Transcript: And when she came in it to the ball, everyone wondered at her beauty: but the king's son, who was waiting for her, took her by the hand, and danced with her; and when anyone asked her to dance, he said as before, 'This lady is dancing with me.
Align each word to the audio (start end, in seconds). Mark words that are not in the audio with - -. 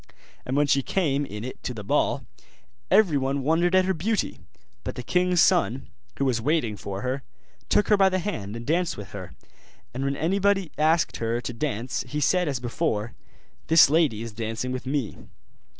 And 0.47 0.57
when 0.57 0.65
she 0.65 0.81
came 0.81 1.27
in 1.27 1.43
it 1.43 1.61
to 1.61 1.75
the 1.75 1.83
ball, 1.83 2.25
everyone 2.89 3.43
wondered 3.43 3.75
at 3.75 3.85
her 3.85 3.93
beauty: 3.93 4.39
but 4.83 4.95
the 4.95 5.03
king's 5.03 5.39
son, 5.41 5.89
who 6.17 6.25
was 6.25 6.41
waiting 6.41 6.75
for 6.75 7.01
her, 7.03 7.21
took 7.69 7.89
her 7.89 7.97
by 7.97 8.09
the 8.09 8.17
hand, 8.17 8.55
and 8.55 8.65
danced 8.65 8.97
with 8.97 9.11
her; 9.11 9.35
and 9.93 10.03
when 10.03 10.15
anyone 10.15 10.71
asked 10.75 11.17
her 11.17 11.39
to 11.41 11.53
dance, 11.53 12.03
he 12.07 12.19
said 12.19 12.47
as 12.47 12.59
before, 12.59 13.13
'This 13.67 13.91
lady 13.91 14.23
is 14.23 14.31
dancing 14.33 14.71
with 14.71 14.87
me. 14.87 15.17